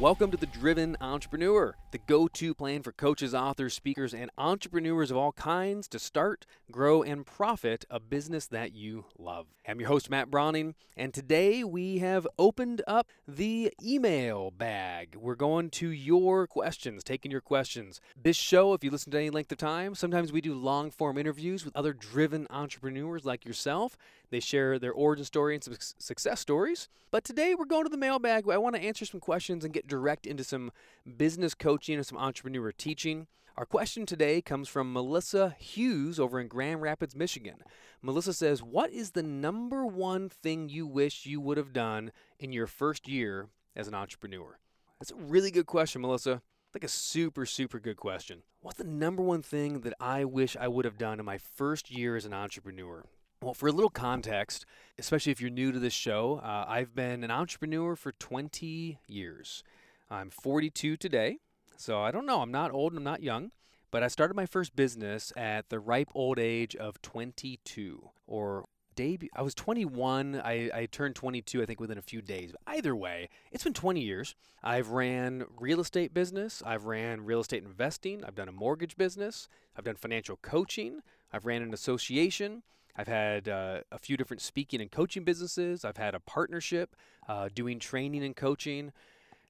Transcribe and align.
Welcome 0.00 0.30
to 0.30 0.38
the 0.38 0.46
Driven 0.46 0.96
Entrepreneur, 1.02 1.76
the 1.90 1.98
go 1.98 2.26
to 2.26 2.54
plan 2.54 2.82
for 2.82 2.90
coaches, 2.90 3.34
authors, 3.34 3.74
speakers, 3.74 4.14
and 4.14 4.30
entrepreneurs 4.38 5.10
of 5.10 5.18
all 5.18 5.32
kinds 5.32 5.86
to 5.88 5.98
start, 5.98 6.46
grow, 6.72 7.02
and 7.02 7.26
profit 7.26 7.84
a 7.90 8.00
business 8.00 8.46
that 8.46 8.72
you 8.72 9.04
love. 9.18 9.48
I'm 9.68 9.78
your 9.78 9.90
host, 9.90 10.08
Matt 10.08 10.30
Brauning, 10.30 10.74
and 10.96 11.12
today 11.12 11.62
we 11.64 11.98
have 11.98 12.26
opened 12.38 12.80
up 12.88 13.08
the 13.28 13.74
email 13.84 14.50
bag. 14.50 15.16
We're 15.16 15.34
going 15.34 15.68
to 15.72 15.90
your 15.90 16.46
questions, 16.46 17.04
taking 17.04 17.30
your 17.30 17.42
questions. 17.42 18.00
This 18.16 18.38
show, 18.38 18.72
if 18.72 18.82
you 18.82 18.90
listen 18.90 19.12
to 19.12 19.18
any 19.18 19.28
length 19.28 19.52
of 19.52 19.58
time, 19.58 19.94
sometimes 19.94 20.32
we 20.32 20.40
do 20.40 20.54
long 20.54 20.90
form 20.90 21.18
interviews 21.18 21.62
with 21.62 21.76
other 21.76 21.92
driven 21.92 22.46
entrepreneurs 22.48 23.26
like 23.26 23.44
yourself. 23.44 23.98
They 24.30 24.40
share 24.40 24.78
their 24.78 24.92
origin 24.92 25.24
story 25.24 25.54
and 25.54 25.64
some 25.64 25.74
success 25.78 26.40
stories. 26.40 26.88
But 27.10 27.24
today 27.24 27.54
we're 27.54 27.64
going 27.64 27.84
to 27.84 27.90
the 27.90 27.96
mailbag. 27.96 28.48
I 28.48 28.58
want 28.58 28.76
to 28.76 28.82
answer 28.82 29.04
some 29.04 29.20
questions 29.20 29.64
and 29.64 29.74
get 29.74 29.88
direct 29.88 30.26
into 30.26 30.44
some 30.44 30.70
business 31.16 31.54
coaching 31.54 31.96
and 31.96 32.06
some 32.06 32.18
entrepreneur 32.18 32.70
teaching. 32.70 33.26
Our 33.56 33.66
question 33.66 34.06
today 34.06 34.40
comes 34.40 34.68
from 34.68 34.92
Melissa 34.92 35.56
Hughes 35.58 36.20
over 36.20 36.40
in 36.40 36.46
Grand 36.46 36.80
Rapids, 36.80 37.16
Michigan. 37.16 37.56
Melissa 38.00 38.32
says, 38.32 38.62
What 38.62 38.90
is 38.90 39.10
the 39.10 39.22
number 39.22 39.84
one 39.84 40.28
thing 40.28 40.68
you 40.68 40.86
wish 40.86 41.26
you 41.26 41.40
would 41.40 41.56
have 41.56 41.72
done 41.72 42.12
in 42.38 42.52
your 42.52 42.68
first 42.68 43.08
year 43.08 43.48
as 43.74 43.88
an 43.88 43.94
entrepreneur? 43.94 44.58
That's 45.00 45.10
a 45.10 45.16
really 45.16 45.50
good 45.50 45.66
question, 45.66 46.00
Melissa. 46.00 46.42
Like 46.72 46.84
a 46.84 46.88
super, 46.88 47.44
super 47.44 47.80
good 47.80 47.96
question. 47.96 48.42
What's 48.60 48.78
the 48.78 48.84
number 48.84 49.22
one 49.22 49.42
thing 49.42 49.80
that 49.80 49.94
I 49.98 50.24
wish 50.24 50.56
I 50.56 50.68
would 50.68 50.84
have 50.84 50.98
done 50.98 51.18
in 51.18 51.26
my 51.26 51.38
first 51.38 51.90
year 51.90 52.14
as 52.14 52.24
an 52.24 52.32
entrepreneur? 52.32 53.04
Well, 53.42 53.54
for 53.54 53.68
a 53.70 53.72
little 53.72 53.88
context, 53.88 54.66
especially 54.98 55.32
if 55.32 55.40
you're 55.40 55.48
new 55.48 55.72
to 55.72 55.78
this 55.78 55.94
show, 55.94 56.42
uh, 56.44 56.66
I've 56.68 56.94
been 56.94 57.24
an 57.24 57.30
entrepreneur 57.30 57.96
for 57.96 58.12
20 58.12 58.98
years. 59.06 59.64
I'm 60.10 60.28
42 60.28 60.98
today, 60.98 61.38
so 61.78 62.02
I 62.02 62.10
don't 62.10 62.26
know. 62.26 62.42
I'm 62.42 62.52
not 62.52 62.70
old 62.70 62.92
and 62.92 62.98
I'm 62.98 63.04
not 63.04 63.22
young, 63.22 63.52
but 63.90 64.02
I 64.02 64.08
started 64.08 64.34
my 64.34 64.44
first 64.44 64.76
business 64.76 65.32
at 65.38 65.70
the 65.70 65.80
ripe 65.80 66.10
old 66.14 66.38
age 66.38 66.76
of 66.76 67.00
22 67.00 68.10
or 68.26 68.66
debut. 68.94 69.30
I 69.34 69.40
was 69.40 69.54
21. 69.54 70.38
I, 70.44 70.68
I 70.74 70.84
turned 70.84 71.14
22, 71.14 71.62
I 71.62 71.64
think, 71.64 71.80
within 71.80 71.96
a 71.96 72.02
few 72.02 72.20
days. 72.20 72.52
But 72.52 72.76
either 72.76 72.94
way, 72.94 73.30
it's 73.52 73.64
been 73.64 73.72
20 73.72 74.02
years. 74.02 74.34
I've 74.62 74.90
ran 74.90 75.46
real 75.58 75.80
estate 75.80 76.12
business. 76.12 76.62
I've 76.66 76.84
ran 76.84 77.24
real 77.24 77.40
estate 77.40 77.64
investing. 77.64 78.22
I've 78.22 78.34
done 78.34 78.50
a 78.50 78.52
mortgage 78.52 78.98
business. 78.98 79.48
I've 79.78 79.84
done 79.84 79.96
financial 79.96 80.36
coaching. 80.42 81.00
I've 81.32 81.46
ran 81.46 81.62
an 81.62 81.72
association. 81.72 82.64
I've 82.96 83.08
had 83.08 83.48
uh, 83.48 83.80
a 83.90 83.98
few 83.98 84.16
different 84.16 84.40
speaking 84.40 84.80
and 84.80 84.90
coaching 84.90 85.24
businesses. 85.24 85.84
I've 85.84 85.96
had 85.96 86.14
a 86.14 86.20
partnership 86.20 86.96
uh, 87.28 87.48
doing 87.54 87.78
training 87.78 88.24
and 88.24 88.36
coaching, 88.36 88.92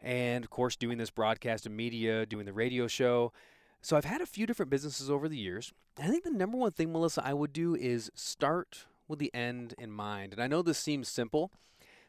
and 0.00 0.44
of 0.44 0.50
course, 0.50 0.76
doing 0.76 0.98
this 0.98 1.10
broadcast 1.10 1.66
and 1.66 1.76
media, 1.76 2.26
doing 2.26 2.46
the 2.46 2.52
radio 2.52 2.86
show. 2.86 3.32
So 3.82 3.96
I've 3.96 4.04
had 4.04 4.20
a 4.20 4.26
few 4.26 4.46
different 4.46 4.70
businesses 4.70 5.10
over 5.10 5.28
the 5.28 5.38
years. 5.38 5.72
I 5.98 6.08
think 6.08 6.24
the 6.24 6.30
number 6.30 6.58
one 6.58 6.72
thing, 6.72 6.92
Melissa, 6.92 7.22
I 7.24 7.34
would 7.34 7.52
do 7.52 7.74
is 7.74 8.10
start 8.14 8.86
with 9.08 9.18
the 9.18 9.34
end 9.34 9.74
in 9.78 9.90
mind. 9.90 10.32
And 10.32 10.42
I 10.42 10.46
know 10.46 10.62
this 10.62 10.78
seems 10.78 11.08
simple, 11.08 11.50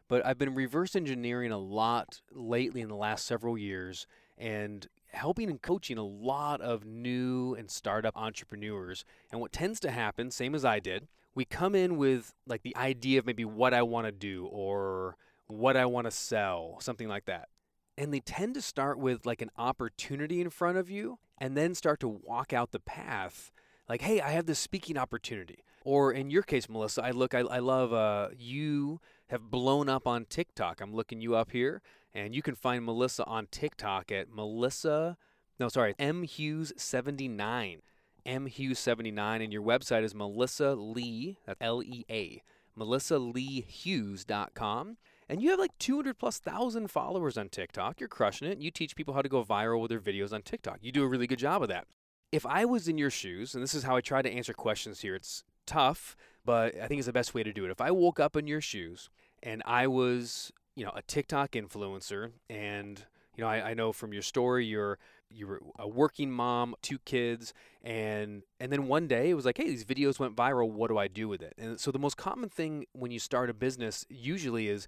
but 0.08 0.26
I've 0.26 0.38
been 0.38 0.54
reverse 0.54 0.96
engineering 0.96 1.52
a 1.52 1.58
lot 1.58 2.22
lately 2.32 2.82
in 2.82 2.90
the 2.90 2.96
last 2.96 3.26
several 3.26 3.58
years 3.58 4.06
and 4.38 4.88
helping 5.14 5.50
and 5.50 5.62
coaching 5.62 5.98
a 5.98 6.04
lot 6.04 6.62
of 6.62 6.86
new 6.86 7.56
and 7.56 7.70
startup 7.70 8.16
entrepreneurs. 8.18 9.06
And 9.32 9.40
what 9.40 9.52
tends 9.52 9.80
to 9.82 9.92
happen, 9.92 10.32
same 10.32 10.56
as 10.56 10.66
I 10.66 10.80
did, 10.80 11.08
we 11.36 11.46
come 11.46 11.76
in 11.76 11.98
with 11.98 12.34
like 12.46 12.64
the 12.64 12.76
idea 12.76 13.20
of 13.20 13.26
maybe 13.26 13.46
what 13.46 13.74
I 13.74 13.82
want 13.84 14.08
to 14.08 14.12
do 14.12 14.48
or 14.52 15.18
what 15.48 15.78
I 15.78 15.86
want 15.86 16.06
to 16.06 16.12
sell, 16.12 16.78
something 16.82 17.08
like 17.08 17.26
that. 17.26 17.50
And 17.98 18.14
they 18.14 18.20
tend 18.20 18.56
to 18.56 18.62
start 18.62 18.98
with 18.98 19.26
like 19.26 19.42
an 19.42 19.52
opportunity 19.58 20.42
in 20.42 20.50
front 20.50 20.78
of 20.78 20.90
you 20.90 21.20
and 21.38 21.56
then 21.56 21.76
start 21.76 22.00
to 22.02 22.08
walk 22.08 22.54
out 22.54 22.72
the 22.72 22.80
path 22.80 23.52
like, 23.92 24.02
hey, 24.02 24.22
I 24.22 24.32
have 24.32 24.46
this 24.46 24.60
speaking 24.60 24.98
opportunity. 24.98 25.66
Or 25.84 26.14
in 26.14 26.30
your 26.30 26.44
case, 26.44 26.70
Melissa, 26.70 27.04
I 27.04 27.12
look, 27.12 27.34
I, 27.34 27.40
I 27.40 27.60
love 27.60 27.92
uh, 27.92 28.30
you 28.38 29.02
have 29.28 29.52
blown 29.52 29.90
up 29.90 30.08
on 30.08 30.26
TikTok. 30.26 30.80
I'm 30.80 30.94
looking 30.94 31.20
you 31.20 31.36
up 31.36 31.52
here, 31.52 31.82
and 32.14 32.34
you 32.34 32.42
can 32.42 32.56
find 32.56 32.86
Melissa 32.86 33.26
on 33.26 33.48
TikTok 33.48 34.12
at 34.12 34.30
Melissa, 34.30 35.18
no, 35.60 35.68
sorry, 35.68 35.94
M 36.00 36.24
Hughes 36.24 36.72
79. 36.78 37.82
MHughes79, 38.26 39.44
and 39.44 39.54
your 39.54 39.64
website 39.64 40.04
is 40.04 40.16
Melissa 40.16 40.76
Lea, 40.76 41.38
that's 41.46 41.62
L 41.62 41.82
E 41.84 42.06
A, 42.10 42.42
melissaleahughes.com. 42.78 44.98
And 45.30 45.42
you 45.42 45.52
have 45.52 45.60
like 45.60 45.78
200 45.80 46.20
plus 46.20 46.40
thousand 46.40 46.92
followers 46.92 47.38
on 47.38 47.48
TikTok. 47.48 48.02
You're 48.02 48.10
crushing 48.10 48.50
it. 48.50 48.60
You 48.60 48.70
teach 48.70 48.98
people 48.98 49.14
how 49.14 49.22
to 49.22 49.30
go 49.30 49.46
viral 49.46 49.80
with 49.80 49.88
their 49.90 50.00
videos 50.00 50.34
on 50.34 50.42
TikTok. 50.42 50.80
You 50.82 50.92
do 50.92 51.04
a 51.04 51.08
really 51.08 51.28
good 51.28 51.40
job 51.40 51.62
of 51.62 51.70
that. 51.70 51.88
If 52.34 52.46
I 52.46 52.66
was 52.66 52.90
in 52.90 52.98
your 52.98 53.10
shoes, 53.10 53.56
and 53.56 53.64
this 53.64 53.74
is 53.74 53.84
how 53.84 53.96
I 53.96 54.02
try 54.02 54.22
to 54.22 54.30
answer 54.30 54.54
questions 54.54 55.00
here, 55.02 55.16
it's 55.16 55.46
tough, 55.66 56.18
but 56.44 56.76
I 56.76 56.88
think 56.88 57.00
it's 57.00 57.06
the 57.06 57.14
best 57.14 57.34
way 57.34 57.44
to 57.44 57.54
do 57.54 57.64
it. 57.66 57.72
If 57.72 57.80
I 57.80 57.92
woke 57.92 58.20
up 58.20 58.36
in 58.36 58.48
your 58.48 58.62
shoes 58.62 59.10
and 59.42 59.64
I 59.66 59.88
was, 59.88 60.52
you 60.76 60.84
know, 60.86 60.92
a 60.96 61.02
TikTok 61.02 61.52
influencer, 61.52 62.32
and 62.50 63.06
you 63.36 63.44
know, 63.44 63.50
I, 63.50 63.72
I 63.72 63.74
know 63.74 63.92
from 63.92 64.14
your 64.14 64.22
story 64.22 64.66
you're 64.66 64.98
you 65.30 65.48
were 65.48 65.62
a 65.80 65.88
working 65.88 66.30
mom, 66.32 66.76
two 66.82 67.00
kids, 67.00 67.54
and 67.84 68.44
and 68.60 68.72
then 68.72 68.88
one 68.88 69.08
day 69.08 69.30
it 69.30 69.34
was 69.34 69.46
like, 69.46 69.58
hey, 69.58 69.70
these 69.70 69.86
videos 69.86 70.20
went 70.20 70.36
viral. 70.36 70.70
What 70.70 70.90
do 70.90 70.98
I 70.98 71.08
do 71.08 71.28
with 71.28 71.42
it? 71.42 71.54
And 71.58 71.80
so 71.80 71.92
the 71.92 72.00
most 72.00 72.18
common 72.18 72.50
thing 72.50 72.86
when 72.94 73.12
you 73.12 73.20
start 73.20 73.50
a 73.50 73.54
business 73.54 74.06
usually 74.10 74.68
is, 74.68 74.88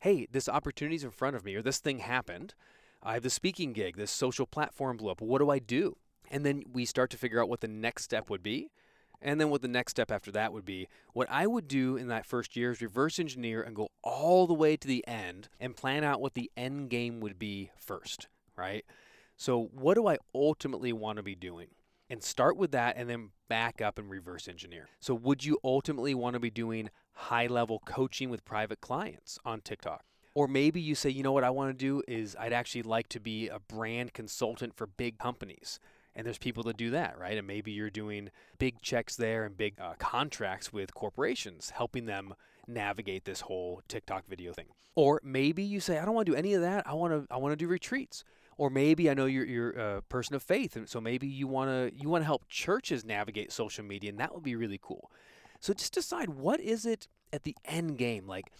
hey, 0.00 0.26
this 0.30 0.48
opportunity's 0.48 1.04
in 1.04 1.10
front 1.10 1.36
of 1.36 1.44
me, 1.44 1.54
or 1.54 1.62
this 1.62 1.78
thing 1.78 1.98
happened. 1.98 2.54
I 3.02 3.14
have 3.14 3.22
the 3.22 3.30
speaking 3.30 3.72
gig. 3.72 3.96
This 3.96 4.10
social 4.10 4.46
platform 4.46 4.96
blew 4.96 5.10
up. 5.10 5.20
What 5.20 5.38
do 5.38 5.50
I 5.50 5.58
do? 5.58 5.98
And 6.30 6.44
then 6.44 6.62
we 6.72 6.86
start 6.86 7.10
to 7.10 7.18
figure 7.18 7.40
out 7.40 7.50
what 7.50 7.60
the 7.60 7.68
next 7.68 8.04
step 8.04 8.30
would 8.30 8.42
be. 8.42 8.70
And 9.24 9.40
then 9.40 9.48
what 9.48 9.62
the 9.62 9.68
next 9.68 9.92
step 9.92 10.12
after 10.12 10.30
that 10.32 10.52
would 10.52 10.66
be. 10.66 10.86
What 11.14 11.28
I 11.30 11.46
would 11.46 11.66
do 11.66 11.96
in 11.96 12.08
that 12.08 12.26
first 12.26 12.54
year 12.56 12.70
is 12.70 12.82
reverse 12.82 13.18
engineer 13.18 13.62
and 13.62 13.74
go 13.74 13.88
all 14.02 14.46
the 14.46 14.54
way 14.54 14.76
to 14.76 14.86
the 14.86 15.04
end 15.08 15.48
and 15.58 15.74
plan 15.74 16.04
out 16.04 16.20
what 16.20 16.34
the 16.34 16.50
end 16.56 16.90
game 16.90 17.20
would 17.20 17.38
be 17.38 17.70
first, 17.76 18.28
right? 18.54 18.84
So, 19.36 19.70
what 19.72 19.94
do 19.94 20.06
I 20.06 20.18
ultimately 20.34 20.92
want 20.92 21.16
to 21.16 21.22
be 21.22 21.34
doing? 21.34 21.68
And 22.10 22.22
start 22.22 22.58
with 22.58 22.70
that 22.72 22.96
and 22.96 23.08
then 23.08 23.30
back 23.48 23.80
up 23.80 23.98
and 23.98 24.10
reverse 24.10 24.46
engineer. 24.46 24.88
So, 25.00 25.14
would 25.14 25.44
you 25.44 25.58
ultimately 25.64 26.14
want 26.14 26.34
to 26.34 26.40
be 26.40 26.50
doing 26.50 26.90
high 27.12 27.46
level 27.46 27.80
coaching 27.84 28.28
with 28.28 28.44
private 28.44 28.82
clients 28.82 29.38
on 29.44 29.62
TikTok? 29.62 30.04
Or 30.34 30.48
maybe 30.48 30.80
you 30.80 30.94
say, 30.94 31.10
you 31.10 31.22
know 31.22 31.32
what 31.32 31.44
I 31.44 31.50
want 31.50 31.70
to 31.70 31.84
do 31.84 32.02
is 32.06 32.36
I'd 32.38 32.52
actually 32.52 32.82
like 32.82 33.08
to 33.10 33.20
be 33.20 33.48
a 33.48 33.60
brand 33.60 34.12
consultant 34.12 34.74
for 34.74 34.86
big 34.86 35.18
companies. 35.18 35.78
And 36.16 36.26
there's 36.26 36.38
people 36.38 36.62
that 36.64 36.76
do 36.76 36.90
that, 36.90 37.18
right? 37.18 37.36
And 37.36 37.46
maybe 37.46 37.72
you're 37.72 37.90
doing 37.90 38.30
big 38.58 38.80
checks 38.80 39.16
there 39.16 39.44
and 39.44 39.56
big 39.56 39.74
uh, 39.80 39.94
contracts 39.98 40.72
with 40.72 40.94
corporations, 40.94 41.70
helping 41.70 42.06
them 42.06 42.34
navigate 42.68 43.24
this 43.24 43.42
whole 43.42 43.82
TikTok 43.88 44.26
video 44.28 44.52
thing. 44.52 44.66
Or 44.94 45.20
maybe 45.24 45.64
you 45.64 45.80
say, 45.80 45.98
I 45.98 46.04
don't 46.04 46.14
want 46.14 46.26
to 46.26 46.32
do 46.32 46.38
any 46.38 46.54
of 46.54 46.62
that. 46.62 46.86
I 46.86 46.94
want 46.94 47.12
to 47.12 47.34
I 47.34 47.36
want 47.38 47.52
to 47.52 47.56
do 47.56 47.66
retreats 47.66 48.24
or 48.56 48.70
maybe 48.70 49.10
I 49.10 49.14
know 49.14 49.26
you're 49.26 49.44
you're 49.44 49.70
a 49.70 50.02
person 50.02 50.36
of 50.36 50.42
faith, 50.42 50.76
and 50.76 50.88
so 50.88 51.00
maybe 51.00 51.26
you 51.26 51.46
want 51.46 51.70
to 51.70 52.00
you 52.00 52.08
want 52.08 52.22
to 52.22 52.26
help 52.26 52.48
churches 52.48 53.04
navigate 53.04 53.52
social 53.52 53.84
media, 53.84 54.10
and 54.10 54.20
that 54.20 54.34
would 54.34 54.44
be 54.44 54.56
really 54.56 54.78
cool. 54.80 55.10
So 55.60 55.72
just 55.72 55.94
decide 55.94 56.28
what 56.30 56.60
is 56.60 56.86
it 56.86 57.08
at 57.32 57.44
the 57.44 57.56
end 57.64 57.98
game. 57.98 58.26
Like, 58.26 58.52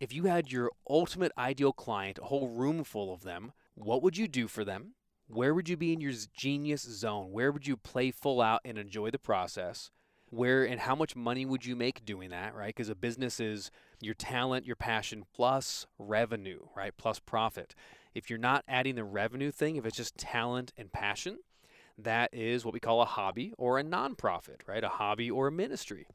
if 0.00 0.12
you 0.12 0.24
had 0.24 0.50
your 0.50 0.70
ultimate 0.88 1.32
ideal 1.36 1.72
client, 1.72 2.18
a 2.22 2.26
whole 2.26 2.48
room 2.48 2.84
full 2.84 3.12
of 3.12 3.22
them, 3.22 3.52
what 3.74 4.02
would 4.02 4.16
you 4.16 4.28
do 4.28 4.48
for 4.48 4.64
them? 4.64 4.94
Where 5.32 5.54
would 5.54 5.66
you 5.66 5.78
be 5.78 5.94
in 5.94 6.00
your 6.02 6.12
genius 6.36 6.82
zone? 6.82 7.32
Where 7.32 7.50
would 7.50 7.66
you 7.66 7.78
play 7.78 8.10
full 8.10 8.42
out 8.42 8.60
and 8.66 8.76
enjoy 8.76 9.10
the 9.10 9.18
process? 9.18 9.90
Where 10.28 10.62
and 10.62 10.80
how 10.80 10.94
much 10.94 11.16
money 11.16 11.46
would 11.46 11.64
you 11.64 11.74
make 11.74 12.04
doing 12.04 12.28
that, 12.30 12.54
right? 12.54 12.74
Because 12.74 12.90
a 12.90 12.94
business 12.94 13.40
is 13.40 13.70
your 13.98 14.12
talent, 14.12 14.66
your 14.66 14.76
passion, 14.76 15.24
plus 15.34 15.86
revenue, 15.98 16.60
right? 16.76 16.92
Plus 16.98 17.18
profit. 17.18 17.74
If 18.14 18.28
you're 18.28 18.38
not 18.38 18.64
adding 18.68 18.94
the 18.94 19.04
revenue 19.04 19.50
thing, 19.50 19.76
if 19.76 19.86
it's 19.86 19.96
just 19.96 20.18
talent 20.18 20.74
and 20.76 20.92
passion, 20.92 21.38
that 21.96 22.28
is 22.34 22.62
what 22.62 22.74
we 22.74 22.80
call 22.80 23.00
a 23.00 23.06
hobby 23.06 23.54
or 23.56 23.78
a 23.78 23.84
nonprofit, 23.84 24.66
right? 24.66 24.84
A 24.84 24.88
hobby 24.88 25.30
or 25.30 25.48
a 25.48 25.52
ministry. 25.52 26.06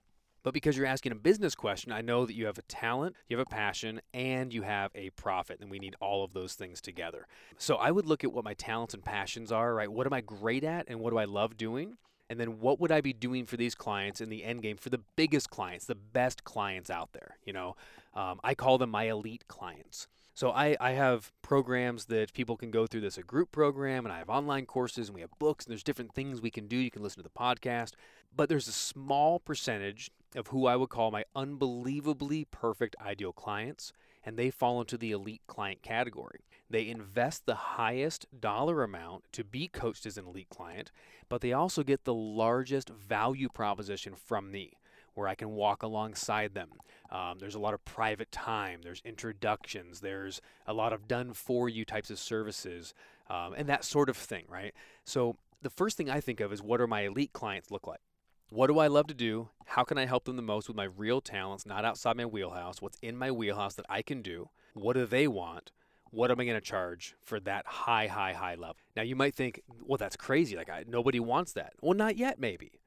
But 0.44 0.54
because 0.54 0.78
you're 0.78 0.86
asking 0.86 1.12
a 1.12 1.16
business 1.16 1.56
question, 1.56 1.92
I 1.92 2.02
know 2.02 2.26
that 2.26 2.36
you 2.36 2.46
have 2.46 2.58
a 2.58 2.64
talent, 2.64 3.16
you 3.28 3.38
have 3.38 3.46
a 3.46 3.50
passion, 3.50 4.02
and 4.14 4.54
you 4.54 4.62
have 4.62 4.92
a 4.96 5.10
profit. 5.12 5.60
And 5.60 5.70
we 5.70 5.80
need 5.80 5.96
all 6.00 6.24
of 6.24 6.34
those 6.34 6.54
things 6.54 6.82
together. 6.82 7.28
So 7.58 7.76
I 7.76 7.92
would 7.92 8.06
look 8.06 8.24
at 8.24 8.32
what 8.32 8.46
my 8.46 8.54
talents 8.54 8.94
and 8.94 9.04
passions 9.04 9.52
are, 9.52 9.74
right? 9.74 9.92
What 9.92 10.08
am 10.08 10.14
I 10.14 10.22
great 10.22 10.64
at 10.64 10.86
and 10.88 11.00
what 11.00 11.12
do 11.12 11.18
I 11.18 11.26
love 11.26 11.58
doing? 11.58 11.98
And 12.30 12.40
then 12.40 12.60
what 12.60 12.80
would 12.80 12.92
I 12.92 13.02
be 13.02 13.14
doing 13.14 13.46
for 13.46 13.58
these 13.58 13.76
clients 13.76 14.20
in 14.20 14.30
the 14.30 14.44
end 14.44 14.62
game 14.62 14.78
for 14.78 14.90
the 14.90 15.02
biggest 15.16 15.50
clients, 15.50 15.86
the 15.86 15.96
best 15.96 16.44
clients 16.44 16.90
out 16.90 17.14
there? 17.14 17.38
You 17.46 17.54
know, 17.54 17.76
um, 18.14 18.40
I 18.44 18.54
call 18.54 18.78
them 18.78 18.90
my 18.90 19.06
elite 19.06 19.48
clients. 19.48 20.08
So 20.34 20.52
I, 20.52 20.78
I 20.80 20.92
have 20.92 21.32
programs 21.42 22.06
that 22.06 22.32
people 22.34 22.58
can 22.58 22.70
go 22.70 22.86
through 22.86 23.02
this 23.02 23.18
a 23.18 23.24
group 23.24 23.52
program 23.52 24.06
and 24.06 24.14
I 24.14 24.20
have 24.20 24.30
online 24.30 24.68
courses 24.68 25.08
and 25.08 25.16
we 25.16 25.22
have 25.22 25.32
books 25.40 25.66
and 25.66 25.72
there's 25.72 25.84
different 25.84 26.14
things 26.14 26.42
we 26.42 26.52
can 26.52 26.68
do. 26.68 26.78
You 26.78 26.92
can 26.92 27.02
listen 27.02 27.24
to 27.24 27.28
the 27.28 27.40
podcast. 27.40 27.94
But 28.36 28.50
there's 28.50 28.68
a 28.68 28.74
small 28.74 29.40
percentage 29.40 30.12
of 30.36 30.48
who 30.48 30.66
I 30.66 30.76
would 30.76 30.90
call 30.90 31.12
my 31.12 31.26
unbelievably 31.36 32.46
perfect 32.52 32.96
ideal 33.04 33.34
clients, 33.34 33.94
and 34.26 34.38
they 34.38 34.50
fall 34.50 34.80
into 34.82 34.98
the 34.98 35.12
elite 35.12 35.42
client 35.48 35.82
category. 35.82 36.42
They 36.70 36.90
invest 36.90 37.46
the 37.46 37.56
highest 37.56 38.26
dollar 38.38 38.84
amount 38.84 39.24
to 39.34 39.44
be 39.44 39.68
coached 39.68 40.06
as 40.06 40.18
an 40.18 40.28
elite 40.28 40.50
client, 40.50 40.92
but 41.30 41.42
they 41.42 41.54
also 41.54 41.84
get 41.84 42.04
the 42.04 42.14
largest 42.14 42.90
value 42.90 43.48
proposition 43.48 44.16
from 44.16 44.52
me 44.52 44.74
where 45.18 45.28
I 45.28 45.36
can 45.36 45.52
walk 45.52 45.82
alongside 45.82 46.54
them. 46.54 46.70
Um, 47.10 47.40
there's 47.40 47.56
a 47.56 47.60
lot 47.60 47.74
of 47.74 47.84
private 47.86 48.32
time, 48.32 48.82
there's 48.84 49.02
introductions, 49.04 50.02
there's 50.02 50.42
a 50.68 50.74
lot 50.74 50.94
of 50.94 51.08
done 51.08 51.34
for 51.34 51.68
you 51.68 51.86
types 51.86 52.12
of 52.12 52.20
services, 52.20 52.94
um, 53.30 53.54
and 53.58 53.68
that 53.68 53.84
sort 53.84 54.10
of 54.10 54.18
thing, 54.18 54.46
right? 54.48 54.74
So 55.06 55.38
the 55.62 55.72
first 55.72 55.98
thing 55.98 56.10
I 56.10 56.22
think 56.22 56.40
of 56.40 56.54
is 56.54 56.62
what 56.62 56.80
are 56.80 56.88
my 56.88 57.02
elite 57.02 57.34
clients 57.34 57.72
look 57.72 57.88
like? 57.88 58.02
What 58.50 58.68
do 58.68 58.80
I 58.80 58.88
love 58.88 59.08
to 59.08 59.14
do? 59.14 59.50
How 59.66 59.84
can 59.84 59.98
I 59.98 60.06
help 60.06 60.24
them 60.24 60.38
the 60.38 60.42
most 60.42 60.70
with 60.70 60.78
my 60.78 60.86
real 60.86 61.20
talents, 61.20 61.66
not 61.66 61.84
outside 61.84 62.16
my 62.16 62.26
wheelhouse? 62.26 62.82
What's 62.82 62.98
in 63.02 63.18
my 63.18 63.30
wheelhouse 63.30 63.76
that 63.76 63.86
I 63.90 64.02
can 64.02 64.22
do? 64.22 64.50
What 64.74 64.94
do 64.94 65.06
they 65.06 65.28
want? 65.28 65.74
What 66.12 66.32
am 66.32 66.40
I 66.40 66.46
going 66.46 66.56
to 66.56 66.62
charge 66.62 67.16
for 67.22 67.42
that 67.42 67.66
high, 67.66 68.08
high, 68.08 68.32
high 68.32 68.56
level? 68.56 68.78
Now 68.96 69.02
you 69.02 69.18
might 69.18 69.36
think, 69.36 69.62
well, 69.86 69.98
that's 69.98 70.16
crazy. 70.16 70.56
Like 70.56 70.70
I, 70.70 70.86
nobody 70.88 71.20
wants 71.20 71.52
that. 71.54 71.74
Well, 71.82 71.94
not 71.94 72.16
yet, 72.16 72.40
maybe. 72.40 72.80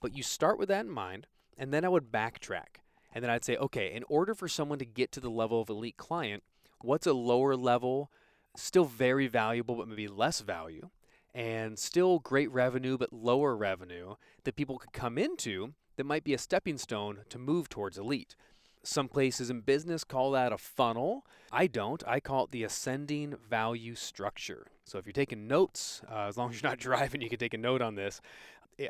But 0.00 0.16
you 0.16 0.22
start 0.22 0.56
with 0.56 0.68
that 0.68 0.84
in 0.84 0.90
mind, 0.90 1.26
and 1.58 1.74
then 1.74 1.84
I 1.84 1.88
would 1.88 2.12
backtrack. 2.12 2.78
And 3.12 3.24
then 3.24 3.30
I'd 3.30 3.44
say, 3.44 3.56
okay, 3.56 3.92
in 3.92 4.04
order 4.08 4.36
for 4.36 4.46
someone 4.46 4.78
to 4.78 4.84
get 4.86 5.10
to 5.12 5.20
the 5.20 5.30
level 5.30 5.60
of 5.60 5.68
elite 5.68 5.96
client, 5.96 6.44
what's 6.80 7.08
a 7.08 7.12
lower 7.12 7.56
level, 7.56 8.08
still 8.56 8.84
very 8.84 9.26
valuable, 9.26 9.74
but 9.74 9.88
maybe 9.88 10.06
less 10.06 10.40
value, 10.40 10.90
and 11.34 11.78
still 11.78 12.18
great 12.18 12.50
revenue, 12.50 12.98
but 12.98 13.12
lower 13.12 13.56
revenue 13.56 14.14
that 14.44 14.56
people 14.56 14.78
could 14.78 14.92
come 14.92 15.18
into 15.18 15.74
that 15.96 16.04
might 16.04 16.24
be 16.24 16.34
a 16.34 16.38
stepping 16.38 16.78
stone 16.78 17.20
to 17.28 17.38
move 17.38 17.68
towards 17.68 17.98
elite? 17.98 18.36
Some 18.84 19.08
places 19.08 19.50
in 19.50 19.60
business 19.60 20.04
call 20.04 20.32
that 20.32 20.52
a 20.52 20.58
funnel. 20.58 21.24
I 21.52 21.66
don't. 21.66 22.02
I 22.06 22.20
call 22.20 22.44
it 22.44 22.50
the 22.50 22.64
ascending 22.64 23.36
value 23.48 23.94
structure. 23.94 24.66
So 24.84 24.98
if 24.98 25.06
you're 25.06 25.12
taking 25.12 25.46
notes, 25.46 26.02
uh, 26.10 26.26
as 26.26 26.36
long 26.36 26.50
as 26.50 26.60
you're 26.60 26.70
not 26.70 26.78
driving, 26.80 27.20
you 27.20 27.28
can 27.28 27.38
take 27.38 27.54
a 27.54 27.58
note 27.58 27.82
on 27.82 27.94
this. 27.94 28.20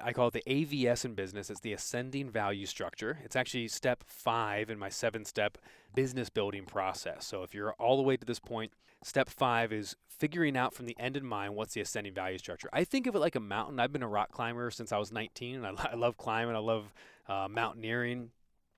I 0.02 0.12
call 0.12 0.28
it 0.28 0.34
the 0.34 0.42
AVS 0.46 1.04
in 1.04 1.14
business. 1.14 1.50
It's 1.50 1.60
the 1.60 1.72
ascending 1.72 2.30
value 2.30 2.66
structure. 2.66 3.18
It's 3.24 3.36
actually 3.36 3.68
step 3.68 4.04
five 4.06 4.70
in 4.70 4.78
my 4.78 4.88
seven 4.88 5.24
step 5.24 5.58
business 5.94 6.30
building 6.30 6.64
process. 6.64 7.26
So 7.26 7.42
if 7.42 7.52
you're 7.52 7.72
all 7.74 7.96
the 7.96 8.02
way 8.02 8.16
to 8.16 8.24
this 8.24 8.38
point, 8.38 8.72
step 9.02 9.28
five 9.28 9.72
is 9.72 9.96
figuring 10.06 10.56
out 10.56 10.72
from 10.72 10.86
the 10.86 10.96
end 10.98 11.16
in 11.16 11.26
mind 11.26 11.54
what's 11.56 11.74
the 11.74 11.80
ascending 11.80 12.14
value 12.14 12.38
structure. 12.38 12.68
I 12.72 12.84
think 12.84 13.06
of 13.06 13.16
it 13.16 13.18
like 13.18 13.34
a 13.34 13.40
mountain. 13.40 13.80
I've 13.80 13.92
been 13.92 14.04
a 14.04 14.08
rock 14.08 14.30
climber 14.30 14.70
since 14.70 14.92
I 14.92 14.98
was 14.98 15.10
19, 15.10 15.56
and 15.56 15.66
I, 15.66 15.88
I 15.92 15.94
love 15.96 16.16
climbing. 16.16 16.54
I 16.54 16.60
love 16.60 16.92
uh, 17.28 17.48
mountaineering, 17.50 18.30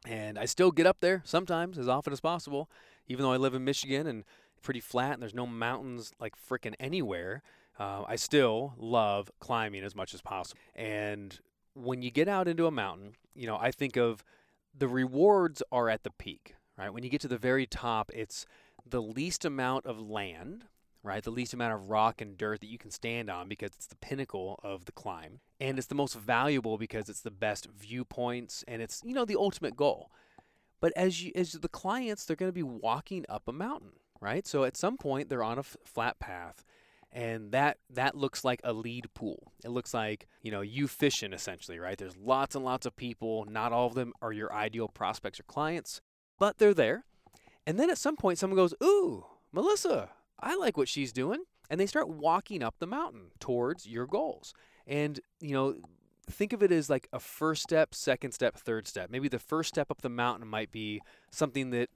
and 0.05 0.39
I 0.39 0.45
still 0.45 0.71
get 0.71 0.87
up 0.87 0.99
there 1.01 1.23
sometimes, 1.25 1.79
as 1.79 1.89
often 1.89 2.13
as 2.13 2.21
possible, 2.21 2.71
even 3.07 3.23
though 3.23 3.33
I 3.33 3.37
live 3.37 3.55
in 3.55 3.65
Michigan 3.65 4.07
and 4.07 4.25
pretty 4.63 4.81
flat 4.81 5.15
and 5.15 5.23
there's 5.23 5.35
no 5.35 5.47
mountains 5.47 6.13
like 6.19 6.35
frickin' 6.37 6.75
anywhere 6.81 7.43
uh, 7.79 8.05
I 8.07 8.17
still 8.17 8.75
love 8.79 9.31
climbing 9.41 9.83
as 9.83 9.95
much 9.95 10.15
as 10.15 10.21
possible. 10.21 10.61
And 10.75 11.39
when 11.75 12.03
you 12.03 12.11
get 12.11 12.29
out 12.29 12.47
into 12.47 12.67
a 12.67 12.71
mountain, 12.71 13.17
you 13.35 13.47
know, 13.47 13.59
I 13.61 13.71
think 13.71 13.97
of 13.97 14.23
the 14.77 14.89
rewards 14.89 15.63
are 15.73 15.89
at 15.89 16.05
the 16.05 16.11
peak, 16.11 16.55
right? 16.79 16.93
When 16.93 17.03
you 17.03 17.11
get 17.11 17.21
to 17.23 17.29
the 17.29 17.39
very 17.39 17.67
top, 17.67 18.11
it's 18.15 18.47
the 18.87 19.03
least 19.03 19.45
amount 19.45 19.87
of 19.87 19.99
land, 19.99 20.67
right? 21.05 21.23
The 21.23 21.31
least 21.31 21.55
amount 21.55 21.75
of 21.75 21.91
rock 21.91 22.21
and 22.21 22.37
dirt 22.37 22.61
that 22.61 22.67
you 22.67 22.79
can 22.79 22.91
stand 22.91 23.31
on 23.31 23.49
because 23.49 23.71
it's 23.77 23.87
the 23.87 23.97
pinnacle 23.97 24.59
of 24.65 24.87
the 24.87 24.93
climb. 24.93 25.39
And 25.61 25.79
it's 25.79 25.87
the 25.87 25.95
most 25.95 26.15
valuable 26.15 26.79
because 26.79 27.09
it's 27.09 27.21
the 27.21 27.31
best 27.31 27.69
viewpoints 27.71 28.65
and 28.67 28.83
it's, 28.83 29.01
you 29.05 29.15
know, 29.15 29.25
the 29.25 29.37
ultimate 29.37 29.77
goal. 29.77 30.11
But 30.81 30.93
as 30.97 31.23
you 31.23 31.31
as 31.37 31.53
the 31.53 31.69
clients, 31.69 32.25
they're 32.25 32.37
going 32.37 32.51
to 32.51 32.53
be 32.53 32.63
walking 32.63 33.25
up 33.29 33.47
a 33.47 33.53
mountain, 33.53 33.93
right? 34.21 34.47
So 34.47 34.65
at 34.65 34.77
some 34.77 34.97
point 34.97 35.29
they're 35.29 35.43
on 35.45 35.59
a 35.59 35.61
f- 35.61 35.77
flat 35.85 36.19
path 36.19 36.65
and 37.15 37.53
that 37.53 37.79
that 37.89 38.17
looks 38.17 38.45
like 38.45 38.61
a 38.65 38.73
lead 38.73 39.07
pool. 39.15 39.53
It 39.65 39.71
looks 39.71 39.95
like 39.95 40.27
you 40.43 40.51
know 40.51 40.61
you 40.63 40.89
fishing 40.89 41.33
essentially, 41.33 41.79
right? 41.79 41.97
There's 41.97 42.17
lots 42.17 42.57
and 42.57 42.65
lots 42.65 42.85
of 42.87 42.97
people. 42.97 43.47
Not 43.49 43.73
all 43.73 43.87
of 43.87 43.95
them 43.95 44.13
are 44.21 44.33
your 44.33 44.53
ideal 44.53 44.89
prospects 44.89 45.39
or 45.39 45.45
clients, 45.45 46.01
but 46.39 46.59
they're 46.59 46.75
there. 46.75 47.05
And 47.67 47.79
then 47.79 47.89
at 47.89 47.99
some 47.99 48.17
point, 48.17 48.39
someone 48.39 48.57
goes, 48.57 48.75
"Ooh, 48.83 49.25
Melissa, 49.53 50.11
I 50.41 50.57
like 50.57 50.77
what 50.77 50.89
she's 50.89 51.13
doing," 51.13 51.45
and 51.71 51.81
they 51.81 51.87
start 51.87 52.09
walking 52.09 52.63
up 52.63 52.77
the 52.79 52.87
mountain 52.87 53.31
towards 53.41 53.87
your 53.87 54.07
goals. 54.07 54.55
And 54.87 55.21
you 55.41 55.53
know, 55.53 55.77
think 56.31 56.53
of 56.53 56.63
it 56.63 56.73
as 56.73 56.91
like 56.91 57.09
a 57.13 57.21
first 57.21 57.63
step, 57.63 57.95
second 57.95 58.33
step, 58.33 58.57
third 58.57 58.87
step. 58.87 59.11
Maybe 59.11 59.29
the 59.29 59.39
first 59.39 59.69
step 59.69 59.91
up 59.91 60.03
the 60.03 60.09
mountain 60.09 60.49
might 60.49 60.73
be 60.73 61.01
something 61.31 61.71
that 61.71 61.89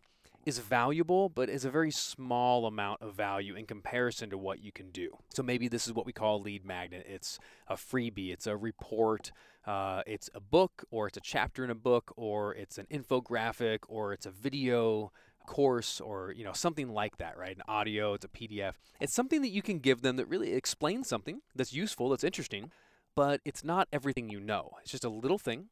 is 0.46 0.58
valuable, 0.58 1.28
but 1.28 1.50
is 1.50 1.64
a 1.64 1.70
very 1.70 1.90
small 1.90 2.66
amount 2.66 3.02
of 3.02 3.14
value 3.14 3.54
in 3.54 3.66
comparison 3.66 4.30
to 4.30 4.38
what 4.38 4.62
you 4.62 4.72
can 4.72 4.90
do. 4.90 5.10
So 5.28 5.42
maybe 5.42 5.68
this 5.68 5.86
is 5.86 5.92
what 5.92 6.06
we 6.06 6.12
call 6.12 6.40
lead 6.40 6.64
magnet. 6.64 7.06
It's 7.08 7.38
a 7.66 7.74
freebie, 7.74 8.32
it's 8.32 8.46
a 8.46 8.56
report, 8.56 9.30
uh, 9.66 10.02
it's 10.06 10.30
a 10.34 10.40
book, 10.40 10.84
or 10.90 11.06
it's 11.06 11.18
a 11.18 11.22
chapter 11.22 11.64
in 11.64 11.70
a 11.70 11.74
book, 11.74 12.12
or 12.16 12.54
it's 12.54 12.78
an 12.78 12.86
infographic, 12.90 13.80
or 13.88 14.14
it's 14.14 14.24
a 14.24 14.30
video 14.30 15.12
course 15.48 16.00
or 16.00 16.32
you 16.36 16.44
know 16.44 16.52
something 16.52 16.92
like 16.92 17.16
that 17.16 17.36
right 17.38 17.56
an 17.56 17.62
audio 17.66 18.12
it's 18.14 18.24
a 18.24 18.28
pdf 18.28 18.74
it's 19.00 19.14
something 19.14 19.40
that 19.42 19.48
you 19.48 19.62
can 19.62 19.78
give 19.78 20.02
them 20.02 20.16
that 20.16 20.28
really 20.28 20.52
explains 20.52 21.08
something 21.08 21.40
that's 21.56 21.72
useful 21.72 22.10
that's 22.10 22.22
interesting 22.22 22.70
but 23.16 23.40
it's 23.44 23.64
not 23.64 23.88
everything 23.92 24.28
you 24.28 24.38
know 24.38 24.70
it's 24.82 24.90
just 24.90 25.04
a 25.04 25.08
little 25.08 25.38
thing 25.38 25.68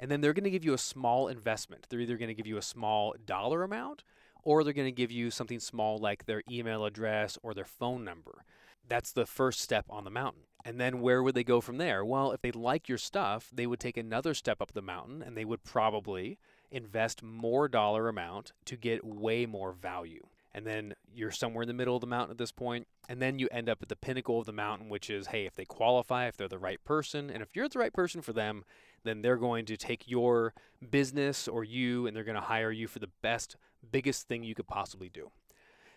and 0.00 0.10
then 0.10 0.22
they're 0.22 0.32
going 0.32 0.44
to 0.44 0.50
give 0.50 0.64
you 0.64 0.72
a 0.72 0.78
small 0.78 1.28
investment. 1.28 1.86
They're 1.88 2.00
either 2.00 2.16
going 2.16 2.28
to 2.28 2.34
give 2.34 2.46
you 2.46 2.56
a 2.56 2.62
small 2.62 3.14
dollar 3.24 3.62
amount 3.62 4.02
or 4.42 4.64
they're 4.64 4.72
going 4.72 4.88
to 4.88 4.92
give 4.92 5.12
you 5.12 5.30
something 5.30 5.60
small 5.60 5.98
like 5.98 6.24
their 6.24 6.42
email 6.50 6.86
address 6.86 7.36
or 7.42 7.52
their 7.52 7.66
phone 7.66 8.02
number. 8.02 8.44
That's 8.88 9.12
the 9.12 9.26
first 9.26 9.60
step 9.60 9.84
on 9.90 10.04
the 10.04 10.10
mountain. 10.10 10.44
And 10.64 10.80
then 10.80 11.02
where 11.02 11.22
would 11.22 11.34
they 11.34 11.44
go 11.44 11.60
from 11.60 11.76
there? 11.76 12.02
Well, 12.02 12.32
if 12.32 12.40
they 12.40 12.50
like 12.50 12.88
your 12.88 12.98
stuff, 12.98 13.50
they 13.52 13.66
would 13.66 13.78
take 13.78 13.98
another 13.98 14.32
step 14.32 14.62
up 14.62 14.72
the 14.72 14.80
mountain 14.80 15.22
and 15.22 15.36
they 15.36 15.44
would 15.44 15.64
probably 15.64 16.38
invest 16.70 17.22
more 17.22 17.68
dollar 17.68 18.08
amount 18.08 18.52
to 18.66 18.76
get 18.76 19.04
way 19.04 19.46
more 19.46 19.72
value. 19.72 20.26
And 20.52 20.66
then 20.66 20.94
you're 21.14 21.30
somewhere 21.30 21.62
in 21.62 21.68
the 21.68 21.74
middle 21.74 21.94
of 21.94 22.00
the 22.00 22.08
mountain 22.08 22.32
at 22.32 22.38
this 22.38 22.50
point, 22.50 22.88
and 23.08 23.22
then 23.22 23.38
you 23.38 23.48
end 23.52 23.68
up 23.68 23.78
at 23.82 23.88
the 23.88 23.94
pinnacle 23.94 24.40
of 24.40 24.46
the 24.46 24.52
mountain, 24.52 24.88
which 24.88 25.08
is 25.08 25.28
hey, 25.28 25.46
if 25.46 25.54
they 25.54 25.64
qualify, 25.64 26.26
if 26.26 26.36
they're 26.36 26.48
the 26.48 26.58
right 26.58 26.82
person, 26.84 27.30
and 27.30 27.42
if 27.42 27.54
you're 27.54 27.68
the 27.68 27.78
right 27.78 27.92
person 27.92 28.20
for 28.20 28.32
them, 28.32 28.64
then 29.04 29.22
they're 29.22 29.36
going 29.36 29.64
to 29.66 29.76
take 29.76 30.08
your 30.08 30.52
business 30.90 31.46
or 31.46 31.64
you 31.64 32.06
and 32.06 32.16
they're 32.16 32.24
going 32.24 32.34
to 32.34 32.40
hire 32.40 32.72
you 32.72 32.88
for 32.88 32.98
the 32.98 33.10
best, 33.22 33.56
biggest 33.90 34.26
thing 34.28 34.42
you 34.42 34.54
could 34.54 34.66
possibly 34.66 35.08
do. 35.08 35.30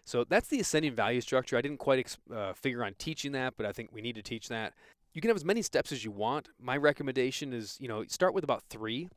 So 0.05 0.23
that's 0.23 0.49
the 0.49 0.59
ascending 0.59 0.95
value 0.95 1.21
structure. 1.21 1.57
I 1.57 1.61
didn't 1.61 1.77
quite 1.77 2.17
uh, 2.33 2.53
figure 2.53 2.83
on 2.83 2.93
teaching 2.97 3.31
that, 3.33 3.55
but 3.55 3.65
I 3.65 3.71
think 3.71 3.91
we 3.91 4.01
need 4.01 4.15
to 4.15 4.21
teach 4.21 4.49
that. 4.49 4.73
You 5.13 5.21
can 5.21 5.29
have 5.29 5.37
as 5.37 5.45
many 5.45 5.61
steps 5.61 5.91
as 5.91 6.03
you 6.03 6.11
want. 6.11 6.49
My 6.59 6.75
recommendation 6.75 7.53
is, 7.53 7.77
you 7.79 7.87
know, 7.87 8.03
start 8.07 8.33
with 8.33 8.43
about 8.43 8.63
three 8.69 9.09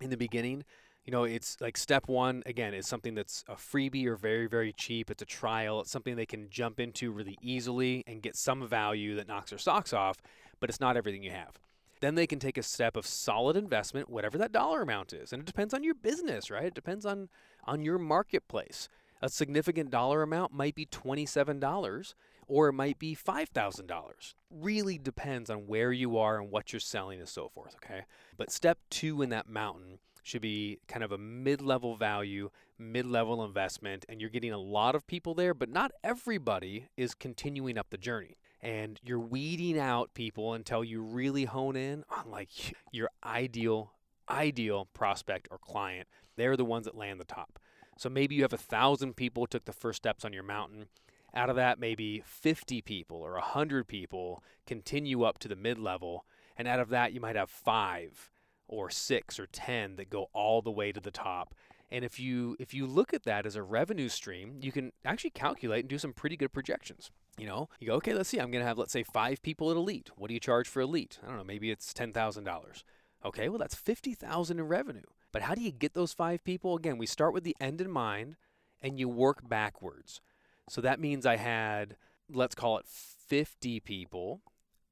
in 0.00 0.10
the 0.10 0.16
beginning. 0.16 0.64
You 1.06 1.12
know, 1.12 1.22
it's 1.22 1.56
like 1.60 1.76
step 1.76 2.08
one, 2.08 2.42
again, 2.46 2.74
is 2.74 2.88
something 2.88 3.14
that's 3.14 3.44
a 3.48 3.54
freebie 3.54 4.06
or 4.06 4.16
very, 4.16 4.48
very 4.48 4.72
cheap. 4.72 5.08
It's 5.08 5.22
a 5.22 5.26
trial. 5.26 5.80
It's 5.80 5.90
something 5.90 6.16
they 6.16 6.26
can 6.26 6.50
jump 6.50 6.80
into 6.80 7.12
really 7.12 7.38
easily 7.40 8.02
and 8.08 8.20
get 8.20 8.34
some 8.34 8.66
value 8.66 9.14
that 9.14 9.28
knocks 9.28 9.50
their 9.50 9.58
socks 9.58 9.92
off, 9.92 10.16
but 10.58 10.68
it's 10.68 10.80
not 10.80 10.96
everything 10.96 11.22
you 11.22 11.30
have. 11.30 11.60
Then 12.00 12.16
they 12.16 12.26
can 12.26 12.40
take 12.40 12.58
a 12.58 12.62
step 12.62 12.96
of 12.96 13.06
solid 13.06 13.56
investment, 13.56 14.10
whatever 14.10 14.36
that 14.38 14.50
dollar 14.50 14.82
amount 14.82 15.12
is. 15.12 15.32
And 15.32 15.40
it 15.40 15.46
depends 15.46 15.72
on 15.72 15.84
your 15.84 15.94
business, 15.94 16.50
right? 16.50 16.64
It 16.64 16.74
depends 16.74 17.06
on, 17.06 17.28
on 17.64 17.84
your 17.84 17.98
marketplace. 17.98 18.88
A 19.22 19.28
significant 19.28 19.90
dollar 19.90 20.22
amount 20.22 20.52
might 20.52 20.74
be 20.74 20.86
$27 20.86 22.14
or 22.48 22.68
it 22.68 22.72
might 22.74 22.98
be 22.98 23.16
$5,000. 23.16 24.34
Really 24.50 24.98
depends 24.98 25.50
on 25.50 25.68
where 25.68 25.92
you 25.92 26.18
are 26.18 26.40
and 26.40 26.50
what 26.50 26.72
you're 26.72 26.80
selling 26.80 27.20
and 27.20 27.28
so 27.28 27.48
forth, 27.48 27.76
okay? 27.76 28.02
But 28.36 28.50
step 28.50 28.78
two 28.90 29.22
in 29.22 29.30
that 29.30 29.48
mountain 29.48 30.00
should 30.26 30.42
be 30.42 30.80
kind 30.88 31.04
of 31.04 31.12
a 31.12 31.18
mid 31.18 31.62
level 31.62 31.94
value, 31.94 32.50
mid 32.80 33.06
level 33.06 33.44
investment, 33.44 34.04
and 34.08 34.20
you're 34.20 34.28
getting 34.28 34.52
a 34.52 34.58
lot 34.58 34.96
of 34.96 35.06
people 35.06 35.34
there, 35.34 35.54
but 35.54 35.68
not 35.68 35.92
everybody 36.02 36.88
is 36.96 37.14
continuing 37.14 37.78
up 37.78 37.90
the 37.90 37.96
journey 37.96 38.36
and 38.60 38.98
you're 39.04 39.20
weeding 39.20 39.78
out 39.78 40.14
people 40.14 40.52
until 40.54 40.82
you 40.82 41.00
really 41.00 41.44
hone 41.44 41.76
in 41.76 42.02
on 42.10 42.28
like 42.28 42.50
your 42.92 43.08
ideal 43.24 43.92
ideal 44.28 44.88
prospect 44.92 45.46
or 45.52 45.58
client. 45.58 46.08
They're 46.36 46.56
the 46.56 46.64
ones 46.64 46.86
that 46.86 46.96
land 46.96 47.20
the 47.20 47.24
top. 47.24 47.60
So 47.96 48.08
maybe 48.08 48.34
you 48.34 48.42
have 48.42 48.52
a 48.52 48.58
thousand 48.58 49.14
people 49.14 49.46
took 49.46 49.64
the 49.64 49.72
first 49.72 49.98
steps 49.98 50.24
on 50.24 50.32
your 50.32 50.42
mountain. 50.42 50.86
Out 51.32 51.48
of 51.48 51.54
that, 51.54 51.78
maybe 51.78 52.24
50 52.26 52.82
people 52.82 53.18
or 53.18 53.34
100 53.34 53.86
people 53.86 54.42
continue 54.66 55.22
up 55.22 55.38
to 55.38 55.48
the 55.48 55.54
mid 55.54 55.78
level. 55.78 56.24
And 56.56 56.66
out 56.66 56.80
of 56.80 56.88
that, 56.88 57.12
you 57.12 57.20
might 57.20 57.36
have 57.36 57.48
five 57.48 58.32
or 58.68 58.90
six 58.90 59.38
or 59.38 59.46
10 59.46 59.96
that 59.96 60.10
go 60.10 60.28
all 60.32 60.62
the 60.62 60.70
way 60.70 60.92
to 60.92 61.00
the 61.00 61.10
top. 61.10 61.54
And 61.90 62.04
if 62.04 62.18
you 62.18 62.56
if 62.58 62.74
you 62.74 62.86
look 62.86 63.14
at 63.14 63.22
that 63.24 63.46
as 63.46 63.54
a 63.54 63.62
revenue 63.62 64.08
stream, 64.08 64.58
you 64.60 64.72
can 64.72 64.92
actually 65.04 65.30
calculate 65.30 65.84
and 65.84 65.88
do 65.88 65.98
some 65.98 66.12
pretty 66.12 66.36
good 66.36 66.52
projections. 66.52 67.10
You 67.38 67.46
know, 67.46 67.68
you 67.78 67.88
go, 67.88 67.94
okay, 67.94 68.14
let's 68.14 68.28
see, 68.28 68.38
I'm 68.38 68.50
to 68.50 68.62
have 68.62 68.78
let's 68.78 68.92
say 68.92 69.02
5 69.02 69.42
people 69.42 69.70
at 69.70 69.76
Elite. 69.76 70.10
What 70.16 70.28
do 70.28 70.34
you 70.34 70.40
charge 70.40 70.68
for 70.68 70.80
Elite? 70.80 71.18
I 71.22 71.28
don't 71.28 71.36
know, 71.36 71.44
maybe 71.44 71.70
it's 71.70 71.92
$10,000. 71.92 72.82
Okay, 73.24 73.48
well 73.48 73.58
that's 73.58 73.74
50,000 73.74 74.58
in 74.58 74.66
revenue. 74.66 75.02
But 75.32 75.42
how 75.42 75.54
do 75.54 75.60
you 75.60 75.70
get 75.70 75.94
those 75.94 76.12
5 76.12 76.42
people? 76.44 76.76
Again, 76.76 76.98
we 76.98 77.06
start 77.06 77.32
with 77.32 77.44
the 77.44 77.56
end 77.60 77.80
in 77.80 77.90
mind 77.90 78.36
and 78.80 78.98
you 78.98 79.08
work 79.08 79.48
backwards. 79.48 80.20
So 80.68 80.80
that 80.80 80.98
means 80.98 81.24
I 81.24 81.36
had 81.36 81.96
let's 82.32 82.54
call 82.54 82.78
it 82.78 82.86
50 82.86 83.80
people 83.80 84.40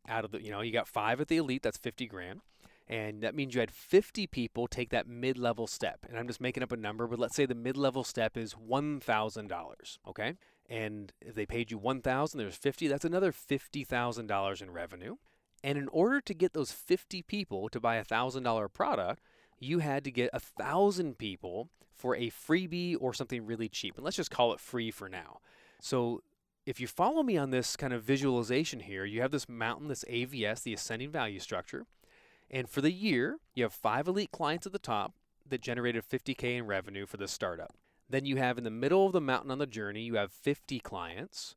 out 0.09 0.25
of 0.25 0.31
the, 0.31 0.43
you 0.43 0.50
know, 0.50 0.61
you 0.61 0.73
got 0.73 0.87
5 0.88 1.21
at 1.21 1.28
the 1.28 1.38
Elite, 1.38 1.62
that's 1.62 1.78
50 1.78 2.07
grand. 2.07 2.40
And 2.87 3.23
that 3.23 3.35
means 3.35 3.55
you 3.55 3.61
had 3.61 3.71
50 3.71 4.26
people 4.26 4.67
take 4.67 4.91
that 4.91 5.09
mid 5.09 5.38
level 5.38 5.67
step. 5.67 6.05
And 6.09 6.19
I'm 6.19 6.26
just 6.26 6.41
making 6.41 6.62
up 6.62 6.73
a 6.73 6.76
number, 6.76 7.07
but 7.07 7.19
let's 7.19 7.35
say 7.35 7.47
the 7.47 7.55
mid 7.55 7.76
level 7.76 8.05
step 8.05 8.37
is 8.37 8.55
$1,000. 8.55 9.99
Okay. 10.07 10.35
And 10.69 11.12
if 11.21 11.35
they 11.35 11.47
paid 11.47 11.71
you 11.71 11.79
1000 11.79 12.38
there's 12.38 12.57
50, 12.57 12.88
that's 12.88 13.05
another 13.05 13.33
$50,000 13.33 14.62
in 14.62 14.71
revenue. 14.71 15.17
And 15.62 15.79
in 15.79 15.88
order 15.88 16.21
to 16.21 16.35
get 16.35 16.53
those 16.53 16.73
50 16.73 17.23
people 17.23 17.71
to 17.71 17.81
buy 17.81 17.97
a 17.97 18.05
$1,000 18.05 18.73
product, 18.73 19.23
you 19.59 19.79
had 19.79 20.05
to 20.05 20.11
get 20.11 20.29
a 20.33 20.41
thousand 20.41 21.17
people 21.17 21.71
for 21.95 22.14
a 22.17 22.31
freebie 22.31 22.97
or 23.00 23.14
something 23.14 23.47
really 23.47 23.69
cheap. 23.69 23.97
And 23.97 24.05
let's 24.05 24.17
just 24.17 24.31
call 24.31 24.53
it 24.53 24.61
free 24.61 24.91
for 24.91 25.09
now. 25.09 25.38
So 25.81 26.23
if 26.67 26.81
you 26.81 26.87
follow 26.87 27.23
me 27.23 27.38
on 27.38 27.50
this 27.50 27.76
kind 27.76 27.93
of 27.93 28.03
visualization 28.03 28.81
here, 28.81 29.05
you 29.05 29.23
have 29.23 29.31
this 29.31 29.49
mountain, 29.49 29.88
this 29.88 30.05
AVS, 30.05 30.62
the 30.62 30.75
ascending 30.75 31.11
value 31.11 31.41
structure. 31.41 31.87
And 32.51 32.69
for 32.69 32.81
the 32.81 32.93
year, 32.93 33.39
you 33.55 33.65
have 33.65 33.73
five 33.73 34.07
elite 34.07 34.31
clients 34.33 34.67
at 34.67 34.73
the 34.73 34.79
top 34.79 35.15
that 35.49 35.61
generated 35.61 36.05
50K 36.09 36.57
in 36.59 36.67
revenue 36.67 37.07
for 37.07 37.17
the 37.17 37.29
startup. 37.29 37.75
Then 38.09 38.27
you 38.27 38.37
have 38.37 38.59
in 38.59 38.65
the 38.65 38.71
middle 38.71 39.07
of 39.07 39.13
the 39.13 39.21
mountain 39.21 39.51
on 39.51 39.59
the 39.59 39.67
journey, 39.67 40.03
you 40.03 40.17
have 40.17 40.33
50 40.33 40.79
clients, 40.81 41.55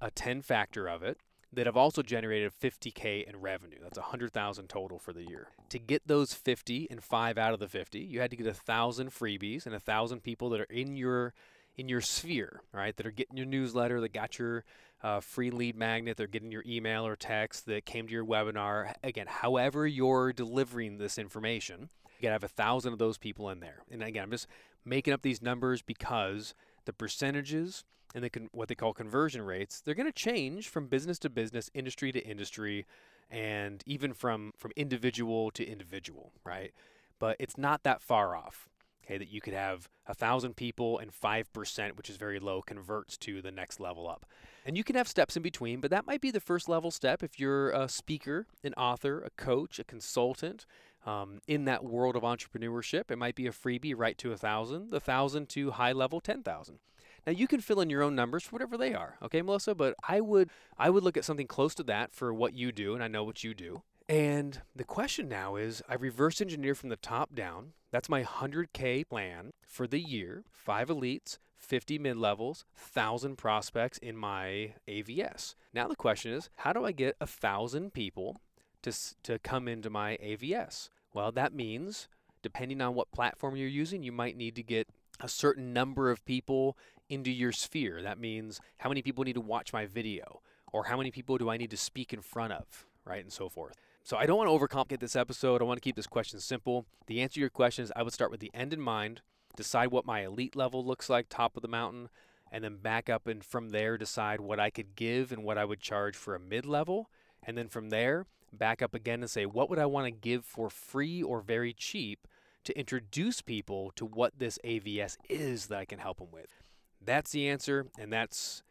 a 0.00 0.10
10 0.10 0.42
factor 0.42 0.88
of 0.88 1.02
it, 1.02 1.18
that 1.52 1.66
have 1.66 1.76
also 1.76 2.02
generated 2.02 2.52
50K 2.52 3.26
in 3.26 3.40
revenue. 3.40 3.78
That's 3.82 3.98
100,000 3.98 4.68
total 4.68 4.98
for 4.98 5.12
the 5.12 5.24
year. 5.24 5.48
To 5.70 5.78
get 5.78 6.06
those 6.06 6.34
50 6.34 6.88
and 6.90 7.02
five 7.02 7.38
out 7.38 7.54
of 7.54 7.60
the 7.60 7.68
50, 7.68 7.98
you 7.98 8.20
had 8.20 8.30
to 8.30 8.36
get 8.36 8.46
a 8.46 8.54
thousand 8.54 9.10
freebies 9.10 9.64
and 9.64 9.74
a 9.74 9.80
thousand 9.80 10.22
people 10.22 10.50
that 10.50 10.60
are 10.60 10.64
in 10.64 10.96
your 10.96 11.32
in 11.76 11.88
your 11.88 12.00
sphere, 12.00 12.62
right? 12.72 12.96
That 12.96 13.06
are 13.06 13.10
getting 13.10 13.36
your 13.36 13.46
newsletter, 13.46 14.00
that 14.00 14.12
got 14.12 14.38
your 14.38 14.64
uh, 15.02 15.20
free 15.20 15.50
lead 15.50 15.76
magnet, 15.76 16.16
they're 16.16 16.26
getting 16.26 16.50
your 16.50 16.64
email 16.66 17.06
or 17.06 17.16
text, 17.16 17.66
that 17.66 17.84
came 17.84 18.06
to 18.06 18.12
your 18.12 18.24
webinar. 18.24 18.94
Again, 19.02 19.26
however 19.28 19.86
you're 19.86 20.32
delivering 20.32 20.98
this 20.98 21.18
information, 21.18 21.90
you 22.04 22.22
gotta 22.22 22.32
have 22.32 22.44
a 22.44 22.48
thousand 22.48 22.92
of 22.92 22.98
those 22.98 23.18
people 23.18 23.50
in 23.50 23.60
there. 23.60 23.82
And 23.90 24.02
again, 24.02 24.24
I'm 24.24 24.30
just 24.30 24.46
making 24.84 25.12
up 25.12 25.22
these 25.22 25.42
numbers 25.42 25.82
because 25.82 26.54
the 26.86 26.92
percentages 26.92 27.84
and 28.14 28.24
the 28.24 28.30
con- 28.30 28.48
what 28.52 28.68
they 28.68 28.74
call 28.74 28.94
conversion 28.94 29.42
rates, 29.42 29.80
they're 29.80 29.94
going 29.94 30.06
to 30.06 30.12
change 30.12 30.68
from 30.68 30.86
business 30.86 31.18
to 31.18 31.28
business, 31.28 31.70
industry 31.74 32.12
to 32.12 32.24
industry, 32.24 32.86
and 33.30 33.82
even 33.84 34.14
from 34.14 34.52
from 34.56 34.72
individual 34.76 35.50
to 35.50 35.64
individual, 35.66 36.32
right? 36.44 36.72
But 37.18 37.36
it's 37.38 37.58
not 37.58 37.82
that 37.82 38.00
far 38.00 38.34
off 38.34 38.68
okay, 39.06 39.18
that 39.18 39.30
you 39.30 39.40
could 39.40 39.54
have 39.54 39.88
a 40.06 40.14
thousand 40.14 40.56
people 40.56 40.98
and 40.98 41.10
5%, 41.12 41.96
which 41.96 42.10
is 42.10 42.16
very 42.16 42.38
low, 42.38 42.62
converts 42.62 43.16
to 43.18 43.40
the 43.40 43.50
next 43.50 43.80
level 43.80 44.08
up. 44.08 44.26
And 44.64 44.76
you 44.76 44.84
can 44.84 44.96
have 44.96 45.08
steps 45.08 45.36
in 45.36 45.42
between, 45.42 45.80
but 45.80 45.90
that 45.90 46.06
might 46.06 46.20
be 46.20 46.30
the 46.30 46.40
first 46.40 46.68
level 46.68 46.90
step 46.90 47.22
if 47.22 47.38
you're 47.38 47.70
a 47.70 47.88
speaker, 47.88 48.46
an 48.64 48.74
author, 48.74 49.20
a 49.20 49.30
coach, 49.30 49.78
a 49.78 49.84
consultant. 49.84 50.66
Um, 51.04 51.40
in 51.46 51.66
that 51.66 51.84
world 51.84 52.16
of 52.16 52.24
entrepreneurship, 52.24 53.12
it 53.12 53.16
might 53.16 53.36
be 53.36 53.46
a 53.46 53.52
freebie 53.52 53.94
right 53.96 54.18
to 54.18 54.32
a 54.32 54.36
thousand, 54.36 54.90
the 54.90 54.98
thousand 54.98 55.48
to 55.50 55.70
high 55.70 55.92
level 55.92 56.20
ten 56.20 56.42
thousand. 56.42 56.80
Now 57.24 57.32
you 57.32 57.46
can 57.46 57.60
fill 57.60 57.80
in 57.80 57.90
your 57.90 58.02
own 58.02 58.16
numbers 58.16 58.42
for 58.42 58.50
whatever 58.50 58.76
they 58.76 58.92
are, 58.92 59.16
okay, 59.22 59.40
Melissa. 59.40 59.76
But 59.76 59.94
I 60.08 60.20
would 60.20 60.50
I 60.76 60.90
would 60.90 61.04
look 61.04 61.16
at 61.16 61.24
something 61.24 61.46
close 61.46 61.76
to 61.76 61.84
that 61.84 62.12
for 62.12 62.34
what 62.34 62.54
you 62.54 62.72
do, 62.72 62.94
and 62.94 63.04
I 63.04 63.08
know 63.08 63.22
what 63.22 63.44
you 63.44 63.54
do. 63.54 63.82
And 64.08 64.62
the 64.74 64.84
question 64.84 65.28
now 65.28 65.56
is, 65.56 65.82
I 65.88 65.94
reverse 65.94 66.40
engineer 66.40 66.74
from 66.74 66.90
the 66.90 66.96
top 66.96 67.34
down 67.34 67.72
that's 67.96 68.08
my 68.08 68.24
100K 68.24 69.08
plan 69.08 69.52
for 69.66 69.86
the 69.86 69.98
year. 69.98 70.44
Five 70.52 70.88
elites, 70.88 71.38
50 71.56 71.98
mid 71.98 72.16
levels, 72.16 72.66
1,000 72.74 73.36
prospects 73.36 73.96
in 73.98 74.16
my 74.16 74.74
AVS. 74.86 75.54
Now 75.72 75.88
the 75.88 75.96
question 75.96 76.32
is, 76.32 76.50
how 76.56 76.74
do 76.74 76.84
I 76.84 76.92
get 76.92 77.16
1,000 77.20 77.94
people 77.94 78.40
to, 78.82 78.92
to 79.22 79.38
come 79.38 79.66
into 79.66 79.88
my 79.88 80.18
AVS? 80.22 80.90
Well, 81.14 81.32
that 81.32 81.54
means 81.54 82.08
depending 82.42 82.80
on 82.80 82.94
what 82.94 83.12
platform 83.12 83.56
you're 83.56 83.66
using, 83.66 84.02
you 84.02 84.12
might 84.12 84.36
need 84.36 84.56
to 84.56 84.62
get 84.62 84.88
a 85.20 85.28
certain 85.28 85.72
number 85.72 86.10
of 86.10 86.24
people 86.26 86.76
into 87.08 87.30
your 87.30 87.52
sphere. 87.52 88.02
That 88.02 88.18
means 88.18 88.60
how 88.78 88.90
many 88.90 89.00
people 89.00 89.24
need 89.24 89.36
to 89.36 89.40
watch 89.40 89.72
my 89.72 89.86
video, 89.86 90.42
or 90.72 90.84
how 90.84 90.98
many 90.98 91.10
people 91.10 91.38
do 91.38 91.48
I 91.48 91.56
need 91.56 91.70
to 91.70 91.76
speak 91.76 92.12
in 92.12 92.20
front 92.20 92.52
of, 92.52 92.86
right, 93.04 93.22
and 93.22 93.32
so 93.32 93.48
forth. 93.48 93.76
So 94.06 94.16
I 94.16 94.24
don't 94.24 94.38
want 94.38 94.48
to 94.48 94.56
overcomplicate 94.56 95.00
this 95.00 95.16
episode. 95.16 95.60
I 95.60 95.64
want 95.64 95.78
to 95.78 95.82
keep 95.82 95.96
this 95.96 96.06
question 96.06 96.38
simple. 96.38 96.86
The 97.08 97.20
answer 97.22 97.34
to 97.34 97.40
your 97.40 97.50
question 97.50 97.82
is 97.82 97.92
I 97.96 98.04
would 98.04 98.12
start 98.12 98.30
with 98.30 98.38
the 98.38 98.52
end 98.54 98.72
in 98.72 98.80
mind, 98.80 99.20
decide 99.56 99.88
what 99.88 100.06
my 100.06 100.24
elite 100.24 100.54
level 100.54 100.86
looks 100.86 101.10
like, 101.10 101.26
top 101.28 101.56
of 101.56 101.62
the 101.62 101.66
mountain, 101.66 102.08
and 102.52 102.62
then 102.62 102.76
back 102.76 103.10
up 103.10 103.26
and 103.26 103.44
from 103.44 103.70
there 103.70 103.98
decide 103.98 104.40
what 104.40 104.60
I 104.60 104.70
could 104.70 104.94
give 104.94 105.32
and 105.32 105.42
what 105.42 105.58
I 105.58 105.64
would 105.64 105.80
charge 105.80 106.14
for 106.14 106.36
a 106.36 106.38
mid 106.38 106.64
level. 106.64 107.10
And 107.42 107.58
then 107.58 107.66
from 107.66 107.90
there, 107.90 108.26
back 108.52 108.80
up 108.80 108.94
again 108.94 109.22
and 109.22 109.30
say, 109.30 109.44
what 109.44 109.68
would 109.68 109.80
I 109.80 109.86
want 109.86 110.06
to 110.06 110.12
give 110.12 110.44
for 110.44 110.70
free 110.70 111.20
or 111.20 111.40
very 111.40 111.72
cheap 111.72 112.28
to 112.62 112.78
introduce 112.78 113.42
people 113.42 113.90
to 113.96 114.06
what 114.06 114.38
this 114.38 114.56
AVS 114.64 115.16
is 115.28 115.66
that 115.66 115.78
I 115.80 115.84
can 115.84 115.98
help 115.98 116.18
them 116.18 116.30
with? 116.30 116.62
That's 117.04 117.32
the 117.32 117.48
answer, 117.48 117.88
and 117.98 118.12
that's 118.12 118.62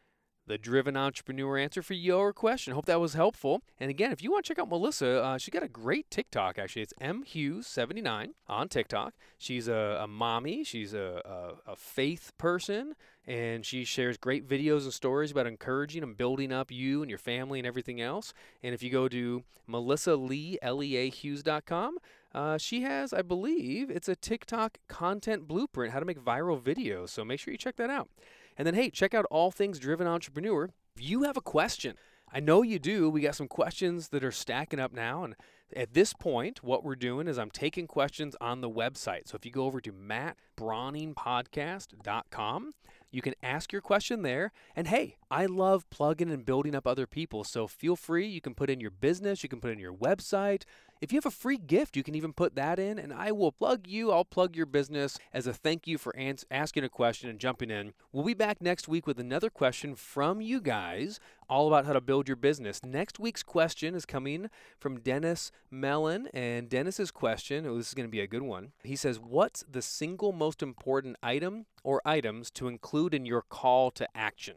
the 0.47 0.57
driven 0.57 0.95
entrepreneur 0.95 1.57
answer 1.57 1.81
for 1.81 1.93
your 1.93 2.31
question. 2.33 2.73
Hope 2.73 2.85
that 2.85 2.99
was 2.99 3.13
helpful. 3.13 3.61
And 3.79 3.89
again, 3.89 4.11
if 4.11 4.21
you 4.21 4.31
want 4.31 4.45
to 4.45 4.47
check 4.49 4.59
out 4.59 4.69
Melissa, 4.69 5.23
uh, 5.23 5.37
she 5.37 5.51
got 5.51 5.63
a 5.63 5.67
great 5.67 6.09
TikTok 6.09 6.59
actually. 6.59 6.83
It's 6.83 6.93
M 7.01 7.23
Hughes 7.23 7.67
79 7.67 8.33
on 8.47 8.69
TikTok. 8.69 9.13
She's 9.37 9.67
a, 9.67 9.99
a 10.01 10.07
mommy, 10.07 10.63
she's 10.63 10.93
a, 10.93 11.21
a, 11.25 11.71
a, 11.71 11.75
faith 11.75 12.31
person, 12.37 12.95
and 13.25 13.65
she 13.65 13.83
shares 13.83 14.17
great 14.17 14.47
videos 14.47 14.83
and 14.83 14.93
stories 14.93 15.31
about 15.31 15.47
encouraging 15.47 16.03
and 16.03 16.15
building 16.15 16.51
up 16.51 16.71
you 16.71 17.01
and 17.01 17.09
your 17.09 17.19
family 17.19 17.59
and 17.59 17.67
everything 17.67 17.99
else. 17.99 18.33
And 18.61 18.73
if 18.73 18.83
you 18.83 18.91
go 18.91 19.07
to 19.07 19.43
Melissa 19.67 20.15
Lea, 20.15 20.59
L-E-A 20.61 21.09
Hughes.com, 21.09 21.97
uh, 22.33 22.57
she 22.57 22.81
has, 22.81 23.13
I 23.13 23.21
believe, 23.21 23.89
it's 23.89 24.09
a 24.09 24.15
TikTok 24.15 24.77
content 24.87 25.47
blueprint, 25.47 25.93
how 25.93 25.99
to 25.99 26.05
make 26.05 26.19
viral 26.19 26.61
videos. 26.61 27.09
So 27.09 27.23
make 27.23 27.39
sure 27.39 27.51
you 27.51 27.57
check 27.57 27.77
that 27.77 27.89
out. 27.89 28.09
And 28.57 28.65
then, 28.65 28.74
hey, 28.74 28.89
check 28.89 29.13
out 29.13 29.25
All 29.29 29.51
Things 29.51 29.79
Driven 29.79 30.07
Entrepreneur. 30.07 30.69
If 30.95 31.03
you 31.03 31.24
have 31.24 31.38
a 31.38 31.41
question, 31.41 31.95
I 32.31 32.39
know 32.39 32.62
you 32.62 32.79
do. 32.79 33.09
We 33.09 33.21
got 33.21 33.35
some 33.35 33.47
questions 33.47 34.09
that 34.09 34.24
are 34.24 34.31
stacking 34.31 34.79
up 34.79 34.93
now. 34.93 35.24
And 35.24 35.35
at 35.75 35.93
this 35.93 36.13
point, 36.13 36.63
what 36.63 36.83
we're 36.83 36.95
doing 36.95 37.27
is 37.27 37.38
I'm 37.38 37.51
taking 37.51 37.88
questions 37.88 38.35
on 38.39 38.62
the 38.62 38.69
website. 38.69 39.27
So 39.27 39.35
if 39.35 39.45
you 39.45 39.51
go 39.51 39.65
over 39.65 39.81
to 39.81 39.91
mattbrauningpodcast.com, 39.91 42.71
you 43.12 43.21
can 43.21 43.33
ask 43.41 43.71
your 43.71 43.81
question 43.81 44.21
there. 44.21 44.51
And 44.75 44.88
hey, 44.88 45.17
I 45.32 45.46
love 45.46 45.89
plugging 45.89 46.32
and 46.32 46.46
building 46.46 46.75
up 46.75 46.86
other 46.86 47.08
people. 47.08 47.44
So 47.44 47.67
feel 47.67 47.96
free. 47.96 48.27
You 48.27 48.41
can 48.41 48.53
put 48.53 48.70
in 48.70 48.79
your 48.79 48.91
business, 48.91 49.44
you 49.44 49.50
can 49.50 49.60
put 49.60 49.72
in 49.72 49.79
your 49.79 49.94
website, 49.94 50.63
if 51.01 51.12
you 51.12 51.17
have 51.17 51.25
a 51.25 51.32
free 51.32 51.58
gift, 51.58 51.98
you 51.98 52.03
can 52.03 52.15
even 52.15 52.32
put 52.32 52.55
that 52.55 52.79
in, 52.79 52.98
and 52.98 53.13
I 53.13 53.32
will 53.32 53.51
plug 53.51 53.86
you. 53.86 54.12
I'll 54.12 54.24
plug 54.24 54.55
your 54.55 54.65
business 54.65 55.20
as 55.34 55.46
a 55.46 55.53
thank 55.53 55.88
you 55.88 55.98
for 55.98 56.15
ans- 56.15 56.46
asking 56.50 56.86
a 56.86 56.89
question 56.89 57.29
and 57.29 57.38
jumping 57.38 57.70
in. 57.70 57.94
We'll 58.13 58.24
be 58.24 58.34
back 58.34 58.62
next 58.62 58.88
week 58.88 59.05
with 59.05 59.20
another 59.20 59.50
question 59.50 59.96
from 59.96 60.39
you 60.39 60.62
guys, 60.62 61.20
all 61.50 61.67
about 61.67 61.86
how 61.86 61.94
to 61.94 62.01
build 62.01 62.29
your 62.29 62.38
business. 62.38 62.84
Next 62.84 63.20
week's 63.20 63.44
question 63.44 63.94
is 63.94 64.05
coming 64.05 64.50
from 64.79 65.01
Dennis 65.01 65.51
Mellon, 65.70 66.27
and 66.34 66.70
Dennis's 66.70 67.12
question, 67.12 67.67
oh, 67.67 67.77
this 67.77 67.89
is 67.89 67.94
going 67.94 68.08
to 68.08 68.12
be 68.12 68.22
a 68.22 68.27
good 68.27 68.44
one. 68.44 68.72
He 68.84 68.96
says, 68.96 69.20
What's 69.20 69.65
the 69.70 69.82
single 69.82 70.32
most 70.32 70.63
important 70.63 71.17
item 71.22 71.65
or 71.84 72.01
items 72.05 72.50
to 72.51 72.67
include 72.67 73.13
in 73.13 73.25
your 73.25 73.41
call 73.41 73.91
to 73.91 74.08
action? 74.15 74.55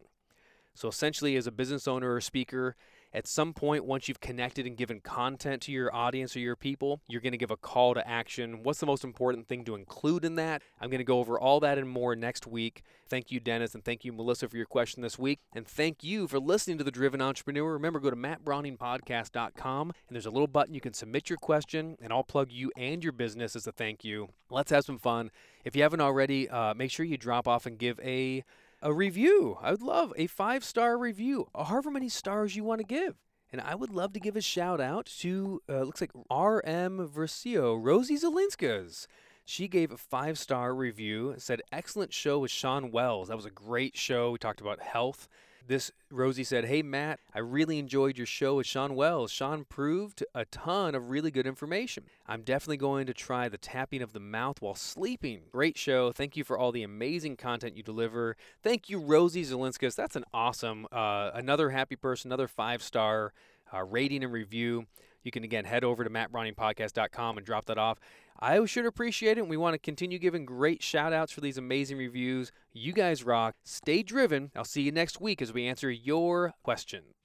So 0.78 0.86
essentially, 0.86 1.34
as 1.34 1.48
a 1.48 1.50
business 1.50 1.88
owner 1.88 2.14
or 2.14 2.20
speaker, 2.20 2.76
At 3.12 3.26
some 3.26 3.54
point, 3.54 3.86
once 3.86 4.06
you've 4.06 4.20
connected 4.20 4.66
and 4.66 4.76
given 4.76 5.00
content 5.00 5.62
to 5.62 5.72
your 5.72 5.94
audience 5.94 6.36
or 6.36 6.40
your 6.40 6.56
people, 6.56 7.00
you're 7.08 7.22
going 7.22 7.32
to 7.32 7.38
give 7.38 7.50
a 7.50 7.56
call 7.56 7.94
to 7.94 8.06
action. 8.06 8.62
What's 8.62 8.80
the 8.80 8.86
most 8.86 9.02
important 9.02 9.48
thing 9.48 9.64
to 9.64 9.74
include 9.74 10.26
in 10.26 10.34
that? 10.34 10.62
I'm 10.78 10.90
going 10.90 10.98
to 10.98 11.04
go 11.04 11.18
over 11.18 11.40
all 11.40 11.58
that 11.60 11.78
and 11.78 11.88
more 11.88 12.14
next 12.14 12.46
week. 12.46 12.82
Thank 13.08 13.30
you, 13.30 13.40
Dennis, 13.40 13.74
and 13.74 13.82
thank 13.82 14.04
you, 14.04 14.12
Melissa, 14.12 14.46
for 14.46 14.58
your 14.58 14.66
question 14.66 15.02
this 15.02 15.18
week. 15.18 15.40
And 15.54 15.66
thank 15.66 16.04
you 16.04 16.28
for 16.28 16.38
listening 16.38 16.76
to 16.78 16.84
The 16.84 16.90
Driven 16.90 17.22
Entrepreneur. 17.22 17.72
Remember, 17.72 17.98
go 17.98 18.10
to 18.10 18.16
mattbrauningpodcast.com, 18.16 19.92
and 20.08 20.14
there's 20.14 20.26
a 20.26 20.30
little 20.30 20.46
button 20.46 20.74
you 20.74 20.80
can 20.82 20.92
submit 20.92 21.30
your 21.30 21.38
question, 21.38 21.96
and 22.02 22.12
I'll 22.12 22.22
plug 22.24 22.52
you 22.52 22.70
and 22.76 23.02
your 23.02 23.12
business 23.12 23.56
as 23.56 23.66
a 23.66 23.72
thank 23.72 24.04
you. 24.04 24.28
Let's 24.50 24.70
have 24.70 24.84
some 24.84 24.98
fun. 24.98 25.30
If 25.64 25.74
you 25.74 25.82
haven't 25.82 26.02
already, 26.02 26.50
uh, 26.50 26.74
make 26.74 26.90
sure 26.90 27.06
you 27.06 27.16
drop 27.16 27.48
off 27.48 27.64
and 27.64 27.78
give 27.78 27.98
a 28.00 28.44
a 28.80 28.92
review. 28.92 29.58
I 29.60 29.72
would 29.72 29.82
love 29.82 30.12
a 30.16 30.26
five 30.26 30.64
star 30.64 30.98
review, 30.98 31.48
however 31.54 31.90
many 31.90 32.08
stars 32.08 32.56
you 32.56 32.64
want 32.64 32.80
to 32.80 32.86
give. 32.86 33.16
And 33.50 33.60
I 33.60 33.74
would 33.74 33.90
love 33.90 34.12
to 34.12 34.20
give 34.20 34.36
a 34.36 34.42
shout 34.42 34.80
out 34.80 35.06
to, 35.20 35.62
uh, 35.68 35.82
looks 35.82 36.02
like 36.02 36.10
R.M. 36.28 37.08
Versio, 37.08 37.78
Rosie 37.82 38.16
Zelinskas. 38.18 39.06
She 39.44 39.68
gave 39.68 39.90
a 39.90 39.96
five 39.96 40.38
star 40.38 40.74
review, 40.74 41.34
said, 41.38 41.62
Excellent 41.72 42.12
show 42.12 42.40
with 42.40 42.50
Sean 42.50 42.90
Wells. 42.90 43.28
That 43.28 43.36
was 43.36 43.46
a 43.46 43.50
great 43.50 43.96
show. 43.96 44.32
We 44.32 44.38
talked 44.38 44.60
about 44.60 44.80
health 44.80 45.28
this 45.68 45.92
Rosie 46.10 46.44
said, 46.44 46.64
"Hey 46.64 46.82
Matt, 46.82 47.20
I 47.34 47.38
really 47.38 47.78
enjoyed 47.78 48.16
your 48.16 48.26
show 48.26 48.56
with 48.56 48.66
Sean 48.66 48.94
Wells. 48.94 49.30
Sean 49.30 49.64
proved 49.64 50.24
a 50.34 50.46
ton 50.46 50.94
of 50.94 51.10
really 51.10 51.30
good 51.30 51.46
information. 51.46 52.04
I'm 52.26 52.42
definitely 52.42 52.78
going 52.78 53.06
to 53.06 53.14
try 53.14 53.48
the 53.48 53.58
tapping 53.58 54.02
of 54.02 54.12
the 54.12 54.20
mouth 54.20 54.60
while 54.60 54.74
sleeping. 54.74 55.42
Great 55.52 55.78
show. 55.78 56.10
Thank 56.10 56.36
you 56.36 56.42
for 56.42 56.58
all 56.58 56.72
the 56.72 56.82
amazing 56.82 57.36
content 57.36 57.76
you 57.76 57.82
deliver. 57.82 58.36
Thank 58.62 58.88
you, 58.88 58.98
Rosie 58.98 59.44
Zelinskas. 59.44 59.94
That's 59.94 60.16
an 60.16 60.24
awesome, 60.32 60.86
uh, 60.90 61.30
another 61.34 61.70
happy 61.70 61.96
person, 61.96 62.28
another 62.28 62.48
five 62.48 62.82
star 62.82 63.32
uh, 63.72 63.84
rating 63.84 64.24
and 64.24 64.32
review. 64.32 64.86
You 65.22 65.30
can 65.30 65.44
again 65.44 65.64
head 65.64 65.84
over 65.84 66.04
to 66.04 66.10
mattbrauningpodcast.com 66.10 67.38
and 67.38 67.46
drop 67.46 67.66
that 67.66 67.78
off. 67.78 67.98
I 68.40 68.64
should 68.66 68.86
appreciate 68.86 69.38
it. 69.38 69.40
And 69.40 69.50
we 69.50 69.56
want 69.56 69.74
to 69.74 69.78
continue 69.78 70.18
giving 70.18 70.44
great 70.44 70.82
shout 70.82 71.12
outs 71.12 71.32
for 71.32 71.40
these 71.40 71.58
amazing 71.58 71.98
reviews. 71.98 72.52
You 72.72 72.92
guys 72.92 73.24
rock. 73.24 73.56
Stay 73.64 74.02
driven. 74.02 74.50
I'll 74.54 74.64
see 74.64 74.82
you 74.82 74.92
next 74.92 75.20
week 75.20 75.42
as 75.42 75.52
we 75.52 75.66
answer 75.66 75.90
your 75.90 76.54
questions. 76.62 77.17